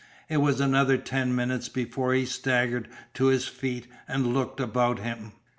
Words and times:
It 0.29 0.37
was 0.37 0.59
another 0.59 0.97
ten 0.97 1.35
minutes 1.35 1.69
before 1.69 2.15
he 2.15 2.25
staggered 2.25 2.87
to 3.13 3.25
his 3.25 3.47
feet 3.47 3.85
and 4.07 4.33
looked 4.33 4.59
about 4.59 4.97
him. 4.97 5.33